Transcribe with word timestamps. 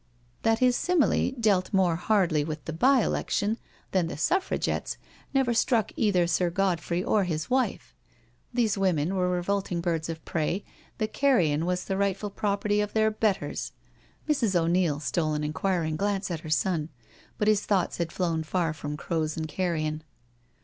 ''That 0.41 0.57
his 0.57 0.75
simile 0.75 1.31
dealt 1.39 1.71
more 1.71 1.95
hardly 1.95 2.43
with 2.43 2.65
the 2.65 2.73
by 2.73 3.01
election 3.03 3.59
than 3.91 4.07
the 4.07 4.17
Suffragettes, 4.17 4.97
never 5.31 5.53
struck 5.53 5.91
either 5.95 6.25
Sir 6.25 6.49
Godfrey 6.49 7.03
or 7.03 7.25
his 7.25 7.51
wife. 7.51 7.93
These 8.51 8.79
women 8.79 9.13
were 9.13 9.29
revolting 9.29 9.79
birds 9.79 10.09
of 10.09 10.25
prey, 10.25 10.65
the 10.97 11.07
carrion 11.07 11.67
was 11.67 11.85
the 11.85 11.97
rightful 11.97 12.31
property 12.31 12.81
of 12.81 12.93
their 12.93 13.11
betters. 13.11 13.73
Mrs. 14.27 14.53
Q'Neil 14.59 14.99
stole 14.99 15.35
an 15.35 15.43
inquiring 15.43 15.97
glance 15.97 16.31
at 16.31 16.39
her 16.39 16.49
son, 16.49 16.89
but 17.37 17.47
his 17.47 17.61
thoughts 17.67 17.97
had 17.97 18.11
flown 18.11 18.41
far 18.41 18.73
from 18.73 18.97
crows 18.97 19.37
and 19.37 19.47
carrion. 19.47 20.01